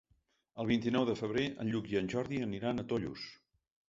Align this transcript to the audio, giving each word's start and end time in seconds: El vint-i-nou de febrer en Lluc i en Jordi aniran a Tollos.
El 0.61 0.67
vint-i-nou 0.69 1.03
de 1.09 1.15
febrer 1.19 1.43
en 1.63 1.69
Lluc 1.73 1.89
i 1.91 1.99
en 1.99 2.09
Jordi 2.13 2.39
aniran 2.47 2.81
a 2.81 2.87
Tollos. 2.95 3.27